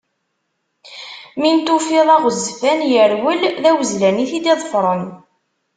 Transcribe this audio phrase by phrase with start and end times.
[1.39, 5.03] Mi n-tufiḍ aɣezzfan yerwel, d awezzlan i t-id-iḍefren.